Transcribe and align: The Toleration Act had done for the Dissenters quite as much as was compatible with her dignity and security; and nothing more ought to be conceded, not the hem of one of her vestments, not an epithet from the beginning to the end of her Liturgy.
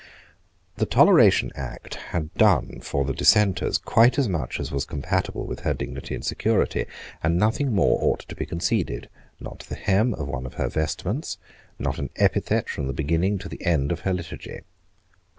The 0.77 0.87
Toleration 0.87 1.51
Act 1.53 1.93
had 2.09 2.33
done 2.33 2.79
for 2.81 3.05
the 3.05 3.13
Dissenters 3.13 3.77
quite 3.77 4.17
as 4.17 4.27
much 4.27 4.59
as 4.59 4.71
was 4.71 4.83
compatible 4.83 5.45
with 5.45 5.59
her 5.59 5.75
dignity 5.75 6.15
and 6.15 6.25
security; 6.25 6.87
and 7.21 7.37
nothing 7.37 7.71
more 7.71 7.99
ought 8.01 8.21
to 8.27 8.33
be 8.35 8.47
conceded, 8.47 9.09
not 9.39 9.59
the 9.59 9.75
hem 9.75 10.15
of 10.15 10.27
one 10.27 10.47
of 10.47 10.55
her 10.55 10.69
vestments, 10.69 11.37
not 11.77 11.99
an 11.99 12.09
epithet 12.15 12.67
from 12.67 12.87
the 12.87 12.93
beginning 12.93 13.37
to 13.37 13.47
the 13.47 13.63
end 13.63 13.91
of 13.91 13.99
her 13.99 14.11
Liturgy. 14.15 14.61